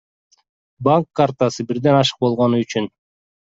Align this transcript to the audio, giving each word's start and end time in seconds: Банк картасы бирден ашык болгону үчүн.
Банк 0.87 1.11
картасы 1.21 1.67
бирден 1.69 2.01
ашык 2.01 2.27
болгону 2.27 2.67
үчүн. 2.67 2.93